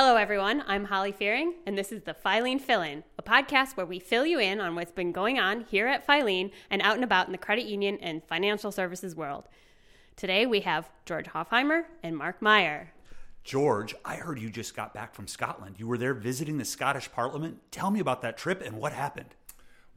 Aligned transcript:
Hello, 0.00 0.14
everyone. 0.14 0.62
I'm 0.68 0.84
Holly 0.84 1.10
Fearing, 1.10 1.54
and 1.66 1.76
this 1.76 1.90
is 1.90 2.04
the 2.04 2.14
Filene 2.14 2.60
Fill 2.60 2.82
In, 2.82 3.02
a 3.18 3.22
podcast 3.24 3.76
where 3.76 3.84
we 3.84 3.98
fill 3.98 4.24
you 4.24 4.38
in 4.38 4.60
on 4.60 4.76
what's 4.76 4.92
been 4.92 5.10
going 5.10 5.40
on 5.40 5.62
here 5.62 5.88
at 5.88 6.06
Filene 6.06 6.52
and 6.70 6.80
out 6.82 6.94
and 6.94 7.02
about 7.02 7.26
in 7.26 7.32
the 7.32 7.36
credit 7.36 7.64
union 7.64 7.98
and 8.00 8.22
financial 8.22 8.70
services 8.70 9.16
world. 9.16 9.48
Today 10.14 10.46
we 10.46 10.60
have 10.60 10.88
George 11.04 11.26
Hofheimer 11.26 11.82
and 12.00 12.16
Mark 12.16 12.40
Meyer. 12.40 12.92
George, 13.42 13.92
I 14.04 14.14
heard 14.14 14.38
you 14.38 14.50
just 14.50 14.76
got 14.76 14.94
back 14.94 15.16
from 15.16 15.26
Scotland. 15.26 15.80
You 15.80 15.88
were 15.88 15.98
there 15.98 16.14
visiting 16.14 16.58
the 16.58 16.64
Scottish 16.64 17.10
Parliament. 17.10 17.58
Tell 17.72 17.90
me 17.90 17.98
about 17.98 18.22
that 18.22 18.38
trip 18.38 18.62
and 18.64 18.76
what 18.76 18.92
happened. 18.92 19.34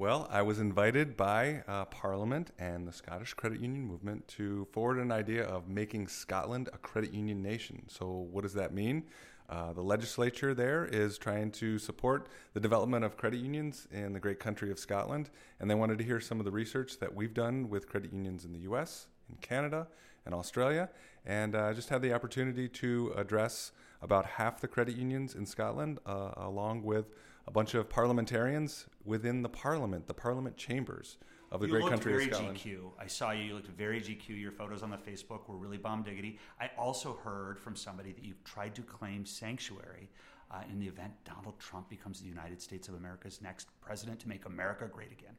Well, 0.00 0.28
I 0.30 0.40
was 0.40 0.60
invited 0.60 1.14
by 1.14 1.62
uh, 1.68 1.84
Parliament 1.84 2.52
and 2.58 2.88
the 2.88 2.92
Scottish 2.92 3.34
Credit 3.34 3.60
Union 3.60 3.82
Movement 3.82 4.26
to 4.28 4.66
forward 4.72 4.96
an 4.96 5.12
idea 5.12 5.44
of 5.44 5.68
making 5.68 6.08
Scotland 6.08 6.70
a 6.72 6.78
credit 6.78 7.12
union 7.12 7.42
nation. 7.42 7.82
So, 7.86 8.06
what 8.06 8.40
does 8.40 8.54
that 8.54 8.72
mean? 8.72 9.04
Uh, 9.50 9.74
the 9.74 9.82
legislature 9.82 10.54
there 10.54 10.86
is 10.86 11.18
trying 11.18 11.50
to 11.50 11.78
support 11.78 12.28
the 12.54 12.60
development 12.60 13.04
of 13.04 13.18
credit 13.18 13.40
unions 13.40 13.88
in 13.92 14.14
the 14.14 14.20
great 14.20 14.40
country 14.40 14.70
of 14.70 14.78
Scotland, 14.78 15.28
and 15.60 15.70
they 15.70 15.74
wanted 15.74 15.98
to 15.98 16.04
hear 16.04 16.18
some 16.18 16.38
of 16.38 16.46
the 16.46 16.50
research 16.50 16.98
that 16.98 17.14
we've 17.14 17.34
done 17.34 17.68
with 17.68 17.86
credit 17.86 18.10
unions 18.10 18.46
in 18.46 18.54
the 18.54 18.60
US, 18.60 19.06
in 19.28 19.36
Canada, 19.42 19.86
and 20.24 20.34
Australia, 20.34 20.88
and 21.26 21.54
uh, 21.54 21.74
just 21.74 21.90
had 21.90 22.00
the 22.00 22.14
opportunity 22.14 22.68
to 22.68 23.12
address 23.18 23.72
about 24.00 24.24
half 24.24 24.62
the 24.62 24.68
credit 24.68 24.96
unions 24.96 25.34
in 25.34 25.44
Scotland, 25.44 25.98
uh, 26.06 26.30
along 26.38 26.84
with 26.84 27.10
a 27.46 27.50
bunch 27.50 27.74
of 27.74 27.88
parliamentarians 27.88 28.86
within 29.04 29.42
the 29.42 29.48
parliament, 29.48 30.06
the 30.06 30.14
parliament 30.14 30.56
chambers 30.56 31.18
of 31.50 31.60
the 31.60 31.66
you 31.66 31.72
great 31.72 31.88
country 31.88 32.12
very 32.12 32.28
of 32.28 32.34
Scotland. 32.34 32.58
GQ. 32.58 32.92
I 32.98 33.06
saw 33.06 33.32
you. 33.32 33.42
You 33.42 33.54
looked 33.54 33.68
very 33.68 34.00
GQ. 34.00 34.28
Your 34.40 34.52
photos 34.52 34.82
on 34.82 34.90
the 34.90 34.96
Facebook 34.96 35.48
were 35.48 35.56
really 35.56 35.78
bomb 35.78 36.02
diggity. 36.02 36.38
I 36.60 36.70
also 36.78 37.18
heard 37.24 37.58
from 37.58 37.74
somebody 37.74 38.12
that 38.12 38.24
you've 38.24 38.42
tried 38.44 38.74
to 38.76 38.82
claim 38.82 39.26
sanctuary 39.26 40.10
uh, 40.50 40.62
in 40.70 40.78
the 40.78 40.86
event 40.86 41.12
Donald 41.24 41.58
Trump 41.58 41.88
becomes 41.88 42.20
the 42.20 42.28
United 42.28 42.60
States 42.60 42.88
of 42.88 42.94
America's 42.94 43.40
next 43.42 43.68
president 43.80 44.20
to 44.20 44.28
make 44.28 44.46
America 44.46 44.88
great 44.92 45.12
again. 45.12 45.34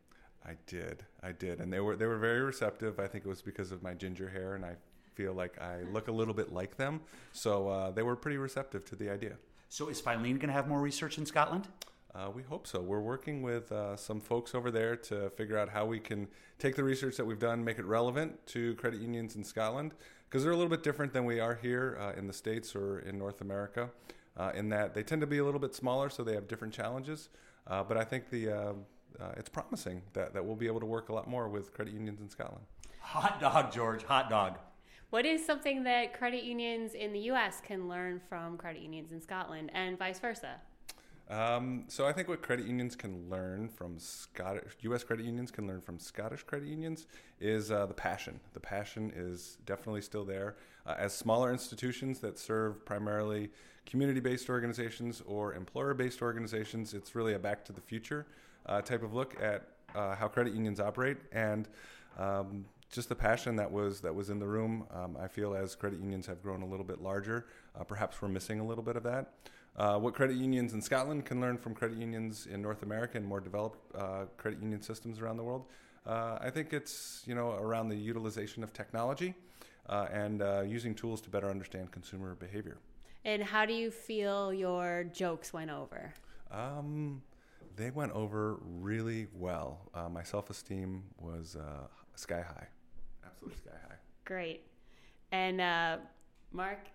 I 0.46 0.56
did, 0.66 1.06
I 1.22 1.34
did, 1.34 1.60
and 1.60 1.72
they 1.72 1.80
were 1.80 1.96
they 1.96 2.08
were 2.08 2.18
very 2.18 2.42
receptive. 2.42 3.00
I 3.00 3.08
think 3.08 3.26
it 3.26 3.30
was 3.30 3.42
because 3.42 3.72
of 3.72 3.84
my 3.84 3.94
ginger 3.94 4.28
hair, 4.28 4.56
and 4.56 4.66
I 4.66 4.76
feel 5.14 5.34
like 5.34 5.62
I 5.62 5.84
look 5.92 6.08
a 6.08 6.12
little 6.12 6.34
bit 6.34 6.52
like 6.52 6.78
them. 6.78 7.02
So 7.32 7.68
uh, 7.68 7.92
they 7.92 8.02
were 8.02 8.16
pretty 8.16 8.38
receptive 8.38 8.84
to 8.86 8.96
the 8.96 9.10
idea. 9.10 9.36
So 9.70 9.88
is 9.88 10.02
Filene 10.02 10.40
going 10.40 10.48
to 10.48 10.54
have 10.54 10.68
more 10.68 10.82
research 10.82 11.18
in 11.18 11.26
Scotland? 11.26 11.68
Uh, 12.14 12.30
we 12.34 12.44
hope 12.44 12.68
so. 12.68 12.82
We're 12.82 13.00
working 13.00 13.42
with 13.42 13.72
uh, 13.72 13.96
some 13.96 14.20
folks 14.20 14.54
over 14.54 14.70
there 14.70 14.98
to 14.98 15.30
figure 15.32 15.58
out 15.58 15.70
how 15.70 15.86
we 15.86 16.00
can 16.00 16.28
take 16.60 16.76
the 16.76 16.84
research 16.84 17.16
that 17.18 17.26
we've 17.26 17.40
done, 17.40 17.64
make 17.64 17.80
it 17.80 17.86
relevant 17.86 18.46
to 18.48 18.76
credit 18.76 19.00
unions 19.00 19.36
in 19.36 19.44
Scotland, 19.44 19.94
because 20.30 20.44
they're 20.44 20.52
a 20.52 20.56
little 20.56 20.70
bit 20.70 20.84
different 20.84 21.14
than 21.14 21.24
we 21.24 21.40
are 21.40 21.56
here 21.56 21.98
uh, 22.02 22.18
in 22.20 22.28
the 22.28 22.34
States 22.34 22.76
or 22.76 23.00
in 23.00 23.18
North 23.18 23.40
America, 23.40 23.90
uh, 24.36 24.52
in 24.54 24.68
that 24.70 24.94
they 24.94 25.04
tend 25.04 25.22
to 25.22 25.28
be 25.28 25.38
a 25.38 25.46
little 25.46 25.60
bit 25.60 25.74
smaller, 25.74 26.10
so 26.10 26.24
they 26.24 26.34
have 26.34 26.50
different 26.50 26.74
challenges. 26.74 27.30
Uh, 27.68 27.82
but 27.82 27.96
I 27.96 28.04
think 28.04 28.30
the 28.30 28.52
uh, 28.52 28.74
it's 29.38 29.50
promising 29.50 30.02
that, 30.14 30.34
that 30.34 30.44
we'll 30.44 30.56
be 30.56 30.68
able 30.68 30.80
to 30.80 30.86
work 30.86 31.10
a 31.10 31.14
lot 31.14 31.30
more 31.30 31.48
with 31.48 31.74
credit 31.74 31.94
unions 31.94 32.20
in 32.22 32.30
Scotland. 32.30 32.66
Hot 33.00 33.40
dog, 33.40 33.72
George. 33.72 34.04
Hot 34.04 34.30
dog. 34.30 34.58
What 35.12 35.26
is 35.26 35.46
something 35.46 35.84
that 35.84 36.14
credit 36.14 36.44
unions 36.44 36.94
in 36.94 37.12
the 37.14 37.20
US 37.32 37.62
can 37.62 37.88
learn 37.88 38.22
from 38.30 38.58
credit 38.58 38.82
unions 38.82 39.12
in 39.12 39.22
Scotland 39.22 39.70
and 39.74 39.98
vice 39.98 40.20
versa? 40.20 40.62
Um, 41.32 41.86
so 41.88 42.06
I 42.06 42.12
think 42.12 42.28
what 42.28 42.42
credit 42.42 42.66
unions 42.66 42.94
can 42.94 43.30
learn 43.30 43.70
from 43.70 43.98
Scottish 43.98 44.74
U.S. 44.82 45.06
credit 45.06 45.26
unions 45.26 45.50
can 45.50 45.66
learn 45.66 45.80
from 45.80 45.98
Scottish 45.98 46.44
credit 46.44 46.68
unions 46.68 47.08
is 47.40 47.72
uh, 47.72 47.86
the 47.86 47.94
passion. 47.94 48.42
The 48.52 48.60
passion 48.60 49.14
is 49.16 49.58
definitely 49.66 50.02
still 50.02 50.26
there. 50.26 50.58
Uh, 50.86 50.96
as 50.98 51.14
smaller 51.14 51.50
institutions 51.54 52.20
that 52.20 52.38
serve 52.38 52.86
primarily 52.86 53.50
community-based 53.86 54.50
organizations 54.50 55.24
or 55.26 55.54
employer-based 55.54 56.22
organizations, 56.22 56.94
it's 56.94 57.16
really 57.16 57.34
a 57.34 57.40
back 57.40 57.64
to 57.64 57.72
the 57.72 57.82
future 57.82 58.28
uh, 58.66 58.82
type 58.82 59.02
of 59.02 59.14
look 59.14 59.42
at 59.42 59.70
uh, 59.96 60.16
how 60.16 60.28
credit 60.28 60.54
unions 60.54 60.80
operate 60.80 61.18
and. 61.32 61.70
Um, 62.20 62.66
just 62.92 63.08
the 63.08 63.16
passion 63.16 63.56
that 63.56 63.72
was 63.72 64.02
that 64.02 64.14
was 64.14 64.30
in 64.30 64.38
the 64.38 64.46
room. 64.46 64.86
Um, 64.92 65.16
I 65.18 65.30
feel 65.30 65.56
as 65.56 65.76
credit 65.76 66.02
unions 66.02 66.28
have 66.28 66.44
grown 66.44 66.62
a 66.62 66.66
little 66.66 66.84
bit 66.84 67.02
larger, 67.02 67.46
uh, 67.80 67.86
perhaps 67.86 68.22
we're 68.22 68.28
missing 68.28 68.60
a 68.60 68.66
little 68.66 68.84
bit 68.84 68.98
of 68.98 69.04
that. 69.04 69.32
Uh, 69.78 69.98
what 69.98 70.14
credit 70.14 70.36
unions 70.36 70.74
in 70.74 70.82
Scotland 70.82 71.26
can 71.26 71.40
learn 71.40 71.58
from 71.58 71.74
credit 71.74 71.98
unions 71.98 72.46
in 72.46 72.62
North 72.62 72.84
America 72.84 73.18
and 73.18 73.26
more 73.26 73.40
developed 73.40 73.80
uh, 73.96 74.26
credit 74.38 74.62
union 74.62 74.82
systems 74.82 75.20
around 75.20 75.38
the 75.38 75.44
world. 75.44 75.66
Uh, 76.06 76.38
I 76.42 76.50
think 76.50 76.74
it's 76.74 77.24
you 77.26 77.36
know 77.36 77.52
around 77.52 77.90
the 77.90 77.96
utilization 77.96 78.64
of 78.64 78.74
technology 78.74 79.34
uh, 79.88 80.08
and 80.12 80.42
uh, 80.42 80.62
using 80.62 80.94
tools 80.94 81.22
to 81.22 81.30
better 81.30 81.50
understand 81.50 81.92
consumer 81.92 82.36
behavior. 82.36 82.78
And 83.24 83.44
how 83.44 83.66
do 83.66 83.74
you 83.74 83.92
feel 83.92 84.52
your 84.54 85.06
jokes 85.14 85.54
went 85.54 85.70
over? 85.70 86.14
Um, 86.52 87.22
they 87.76 87.92
went 87.92 88.12
over 88.12 88.58
really 88.64 89.28
well. 89.34 89.90
Uh, 89.94 90.10
my 90.10 90.24
self 90.24 90.50
esteem 90.50 91.04
was 91.18 91.56
sky 92.16 92.42
high, 92.42 92.68
absolutely 93.26 93.58
sky 93.58 93.78
high. 93.88 93.96
Great. 94.26 94.66
And 95.32 95.58
Mark, 96.52 96.88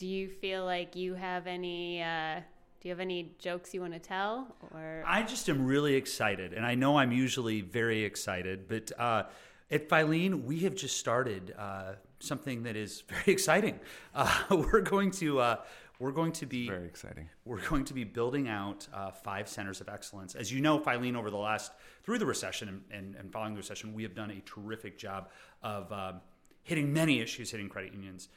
do 0.00 0.06
you 0.06 0.28
feel 0.28 0.64
like 0.64 0.96
you 0.96 1.12
have 1.12 1.46
any 1.46 2.02
uh, 2.02 2.40
do 2.80 2.88
you 2.88 2.90
have 2.90 3.00
any 3.00 3.34
jokes 3.38 3.74
you 3.74 3.82
want 3.82 3.92
to 3.92 3.98
tell 3.98 4.56
or 4.72 5.04
i 5.06 5.22
just 5.22 5.48
am 5.50 5.66
really 5.66 5.94
excited 5.94 6.54
and 6.54 6.64
i 6.64 6.74
know 6.74 6.96
i'm 6.98 7.12
usually 7.12 7.60
very 7.60 8.02
excited 8.02 8.66
but 8.66 8.90
uh, 8.98 9.24
at 9.70 9.88
Filene, 9.88 10.42
we 10.42 10.60
have 10.60 10.74
just 10.74 10.96
started 10.96 11.54
uh, 11.56 11.92
something 12.18 12.64
that 12.64 12.74
is 12.74 13.02
very 13.02 13.22
exciting. 13.32 13.78
Uh, 14.12 14.42
we're 14.50 14.80
going 14.80 15.12
to 15.12 15.38
uh, 15.38 15.56
we're 16.00 16.10
going 16.10 16.32
to 16.32 16.46
be 16.46 16.66
very 16.66 16.86
exciting. 16.86 17.28
We're 17.44 17.60
going 17.68 17.84
to 17.84 17.94
be 17.94 18.02
building 18.04 18.48
out 18.48 18.88
uh, 18.92 19.12
five 19.12 19.48
centers 19.48 19.80
of 19.80 19.88
excellence. 19.88 20.34
As 20.34 20.50
you 20.50 20.60
know, 20.60 20.80
Filene 20.80 21.16
over 21.16 21.30
the 21.30 21.36
last 21.36 21.70
through 22.02 22.18
the 22.18 22.26
recession 22.26 22.68
and, 22.68 22.82
and, 22.90 23.14
and 23.14 23.32
following 23.32 23.52
the 23.52 23.58
recession, 23.58 23.94
we 23.94 24.02
have 24.02 24.14
done 24.14 24.32
a 24.32 24.40
terrific 24.40 24.98
job 24.98 25.28
of 25.62 25.92
um, 25.92 26.20
hitting 26.62 26.92
many 26.92 27.20
issues 27.20 27.50
hitting 27.50 27.68
credit 27.68 27.92
unions 27.92 28.28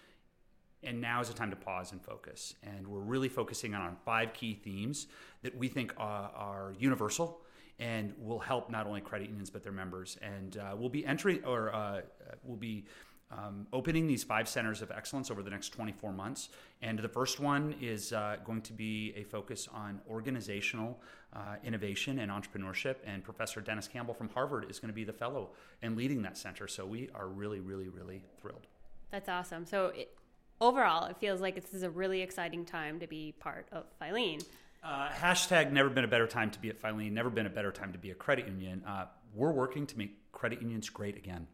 and 0.85 1.01
now 1.01 1.21
is 1.21 1.27
the 1.27 1.33
time 1.33 1.49
to 1.49 1.55
pause 1.55 1.91
and 1.91 2.01
focus. 2.01 2.55
And 2.63 2.87
we're 2.87 2.99
really 2.99 3.29
focusing 3.29 3.73
on 3.73 3.97
five 4.05 4.33
key 4.33 4.53
themes 4.53 5.07
that 5.41 5.55
we 5.57 5.67
think 5.67 5.93
are, 5.97 6.31
are 6.35 6.73
universal 6.77 7.41
and 7.79 8.13
will 8.17 8.39
help 8.39 8.69
not 8.69 8.87
only 8.87 9.01
credit 9.01 9.29
unions 9.29 9.49
but 9.49 9.63
their 9.63 9.71
members. 9.71 10.17
And 10.21 10.57
uh, 10.57 10.75
we'll 10.77 10.89
be 10.89 11.05
entering 11.05 11.43
or 11.43 11.73
uh, 11.73 12.01
we'll 12.43 12.57
be 12.57 12.85
um, 13.31 13.67
opening 13.73 14.07
these 14.07 14.23
five 14.23 14.47
centers 14.47 14.81
of 14.81 14.91
excellence 14.91 15.31
over 15.31 15.41
the 15.41 15.49
next 15.49 15.69
24 15.69 16.11
months. 16.11 16.49
And 16.81 16.99
the 16.99 17.09
first 17.09 17.39
one 17.39 17.75
is 17.81 18.13
uh, 18.13 18.37
going 18.45 18.61
to 18.61 18.73
be 18.73 19.13
a 19.15 19.23
focus 19.23 19.67
on 19.73 20.01
organizational 20.09 20.99
uh, 21.33 21.55
innovation 21.63 22.19
and 22.19 22.31
entrepreneurship. 22.31 22.97
And 23.05 23.23
Professor 23.23 23.61
Dennis 23.61 23.87
Campbell 23.87 24.13
from 24.13 24.29
Harvard 24.29 24.69
is 24.69 24.79
going 24.79 24.89
to 24.89 24.95
be 24.95 25.03
the 25.03 25.13
fellow 25.13 25.49
and 25.81 25.97
leading 25.97 26.21
that 26.23 26.37
center. 26.37 26.67
So 26.67 26.85
we 26.85 27.09
are 27.15 27.27
really, 27.27 27.59
really, 27.59 27.87
really 27.87 28.23
thrilled. 28.39 28.67
That's 29.11 29.29
awesome. 29.29 29.65
So 29.65 29.87
it, 29.87 30.15
overall, 30.63 31.05
it 31.05 31.17
feels 31.17 31.41
like 31.41 31.55
this 31.55 31.73
is 31.73 31.83
a 31.83 31.89
really 31.89 32.21
exciting 32.21 32.65
time 32.65 32.99
to 32.99 33.07
be 33.07 33.33
part 33.39 33.67
of 33.71 33.85
Filene. 34.01 34.43
Uh, 34.83 35.09
hashtag 35.09 35.71
never 35.71 35.89
been 35.89 36.03
a 36.03 36.07
better 36.07 36.27
time 36.27 36.49
to 36.51 36.59
be 36.59 36.69
at 36.69 36.81
Filene, 36.81 37.11
never 37.11 37.29
been 37.29 37.45
a 37.45 37.49
better 37.49 37.71
time 37.71 37.91
to 37.91 37.99
be 37.99 38.11
a 38.11 38.15
credit 38.15 38.47
union. 38.47 38.83
Uh, 38.87 39.05
we're 39.33 39.51
working 39.51 39.85
to 39.87 39.97
make 39.97 40.31
credit 40.31 40.61
unions 40.61 40.89
great 40.89 41.17
again. 41.17 41.47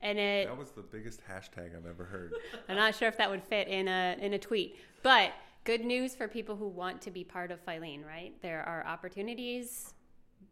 And 0.00 0.18
it, 0.18 0.48
that 0.48 0.58
was 0.58 0.70
the 0.70 0.82
biggest 0.82 1.20
hashtag 1.26 1.76
I've 1.76 1.86
ever 1.86 2.04
heard. 2.04 2.34
I'm 2.68 2.76
not 2.76 2.94
sure 2.94 3.08
if 3.08 3.16
that 3.18 3.30
would 3.30 3.42
fit 3.42 3.68
in 3.68 3.88
a 3.88 4.16
in 4.20 4.34
a 4.34 4.38
tweet, 4.38 4.76
but 5.02 5.32
good 5.64 5.82
news 5.82 6.14
for 6.14 6.28
people 6.28 6.56
who 6.56 6.68
want 6.68 7.00
to 7.02 7.10
be 7.10 7.24
part 7.24 7.50
of 7.50 7.64
Filene, 7.64 8.06
right? 8.06 8.34
There 8.42 8.62
are 8.62 8.84
opportunities 8.86 9.94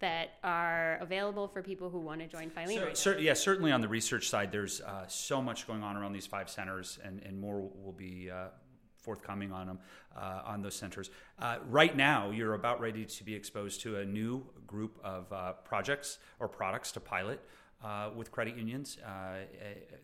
that 0.01 0.35
are 0.43 0.99
available 1.01 1.49
for 1.49 1.63
people 1.63 1.91
who 1.91 1.99
want 1.99 2.21
to 2.21 2.27
join 2.27 2.51
Filene? 2.51 2.75
So, 2.75 2.85
right 2.85 2.99
cer- 2.99 3.19
yeah, 3.19 3.35
certainly 3.35 3.73
on 3.73 3.81
the 3.81 3.89
research 3.89 4.29
side, 4.29 4.53
there's 4.53 4.81
uh, 4.81 5.07
so 5.07 5.43
much 5.43 5.67
going 5.67 5.83
on 5.83 5.97
around 5.97 6.13
these 6.13 6.27
five 6.27 6.49
centers, 6.49 6.99
and, 7.05 7.21
and 7.25 7.41
more 7.41 7.61
will 7.61 7.95
be 7.97 8.31
uh, 8.31 8.49
forthcoming 8.97 9.53
on 9.53 9.67
them 9.67 9.79
uh, 10.17 10.43
on 10.45 10.63
those 10.63 10.75
centers. 10.75 11.11
Uh, 11.39 11.59
right 11.69 11.97
now, 11.97 12.31
you're 12.31 12.55
about 12.55 12.81
ready 12.81 13.05
to 13.05 13.25
be 13.25 13.35
exposed 13.35 13.81
to 13.83 13.99
a 13.99 14.05
new 14.05 14.45
group 14.67 14.99
of 15.03 15.33
uh, 15.33 15.53
projects 15.65 16.19
or 16.39 16.49
products 16.49 16.93
to 16.93 17.01
pilot 17.01 17.41
uh, 17.85 18.11
with 18.15 18.31
credit 18.31 18.57
unions. 18.57 18.99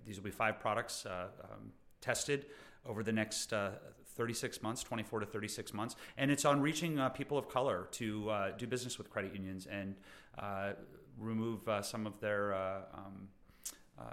these 0.07 0.17
will 0.17 0.25
be 0.25 0.31
five 0.31 0.59
products 0.59 1.07
um, 1.07 1.73
tested 2.01 2.47
over 2.87 3.03
the 3.03 3.13
next 3.13 3.53
36 4.19 4.63
months, 4.63 4.83
24 4.83 5.21
to 5.21 5.27
36 5.27 5.73
months, 5.73 5.95
and 6.19 6.29
it's 6.31 6.45
on 6.45 6.61
reaching 6.61 6.99
uh, 6.99 7.09
people 7.09 7.39
of 7.39 7.49
color 7.49 7.87
to 7.93 8.29
uh, 8.29 8.51
do 8.59 8.67
business 8.67 8.99
with 8.99 9.09
credit 9.09 9.33
unions 9.33 9.67
and 9.71 9.95
uh, 10.39 10.73
remove 11.19 11.67
uh, 11.69 11.81
some 11.81 12.05
of 12.05 12.19
their 12.21 12.53
uh, 12.53 12.81
um, 12.93 13.29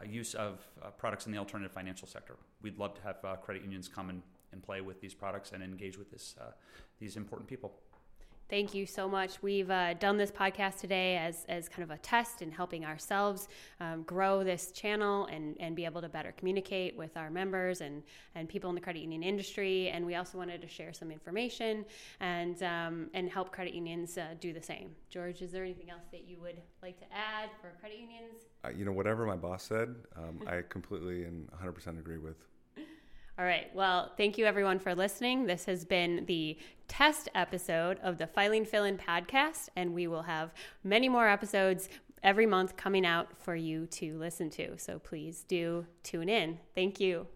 use 0.08 0.36
of 0.36 0.60
products 0.98 1.26
in 1.26 1.32
the 1.32 1.38
alternative 1.38 1.72
financial 1.72 2.08
sector. 2.08 2.36
We'd 2.62 2.78
love 2.78 2.94
to 2.96 3.02
have 3.02 3.42
credit 3.42 3.64
unions 3.64 3.88
come 3.88 4.10
and, 4.10 4.22
and 4.52 4.62
play 4.62 4.82
with 4.82 5.02
these 5.02 5.14
products 5.14 5.52
and 5.52 5.64
engage 5.64 5.98
with 5.98 6.12
this, 6.12 6.36
these 7.00 7.18
important 7.18 7.50
people. 7.50 7.74
Thank 8.48 8.76
you 8.76 8.86
so 8.86 9.10
much. 9.10 9.42
We've 9.42 9.72
uh, 9.72 9.96
done 9.96 10.18
this 10.18 10.30
podcast 10.30 10.80
today 10.80 11.18
as, 11.18 11.46
as 11.50 11.68
kind 11.68 11.82
of 11.82 11.90
a 11.90 11.98
test 11.98 12.44
in 12.44 12.52
helping 12.52 12.86
ourselves 12.86 13.48
um, 13.80 14.04
grow 14.04 14.44
this 14.44 14.70
channel 14.70 15.26
and, 15.32 15.56
and 15.60 15.76
be 15.76 15.84
able 15.84 16.00
to 16.02 16.10
better 16.10 16.32
communicate 16.38 16.96
with 16.96 17.18
our 17.18 17.32
members 17.32 17.82
and, 17.82 18.04
and 18.36 18.48
people 18.48 18.70
in 18.70 18.76
the 18.76 18.82
credit 18.82 19.00
union 19.00 19.24
industry. 19.24 19.90
And 19.90 20.06
we 20.06 20.14
also 20.14 20.38
wanted 20.38 20.62
to 20.62 20.68
share 20.68 20.94
some 20.94 21.10
information 21.10 21.86
and, 22.20 22.62
um, 22.62 23.10
and 23.16 23.32
help 23.32 23.52
credit 23.52 23.74
unions 23.74 24.16
uh, 24.16 24.36
do 24.40 24.54
the 24.54 24.62
same. 24.62 24.92
George, 25.10 25.42
is 25.42 25.52
there 25.52 25.64
anything 25.64 25.90
else 25.90 26.04
that 26.12 26.26
you 26.28 26.38
would 26.40 26.62
like 26.84 27.00
to 27.00 27.06
add 27.06 27.50
for 27.60 27.72
credit 27.80 27.98
unions? 27.98 28.44
Uh, 28.64 28.70
you 28.70 28.86
know, 28.86 28.92
whatever 28.92 29.26
my 29.26 29.36
boss 29.36 29.64
said, 29.64 29.96
um, 30.16 30.40
I 30.46 30.62
completely 30.70 31.24
and 31.24 31.50
100% 31.52 31.98
agree 31.98 32.20
with. 32.20 32.38
All 33.38 33.44
right. 33.44 33.70
Well, 33.76 34.14
thank 34.16 34.38
you 34.38 34.46
everyone 34.46 34.80
for 34.80 34.96
listening. 34.96 35.46
This 35.46 35.66
has 35.66 35.84
been 35.84 36.24
the 36.26 36.58
test 36.88 37.28
episode 37.36 38.00
of 38.02 38.18
the 38.18 38.28
Filene 38.28 38.66
Fill 38.66 38.86
In 38.86 38.98
podcast, 38.98 39.68
and 39.76 39.94
we 39.94 40.08
will 40.08 40.22
have 40.22 40.54
many 40.86 41.10
more 41.10 41.28
episodes 41.28 41.90
every 42.24 42.46
month 42.46 42.78
coming 42.78 43.06
out 43.06 43.28
for 43.38 43.54
you 43.54 43.88
to 43.88 44.18
listen 44.18 44.50
to. 44.52 44.78
So 44.78 45.00
please 45.00 45.44
do 45.50 45.86
tune 46.02 46.30
in. 46.30 46.60
Thank 46.76 47.02
you. 47.02 47.28